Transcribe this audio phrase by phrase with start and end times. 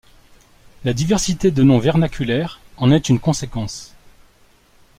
[0.83, 3.93] La diversité de noms vernaculaires en est une conséquence.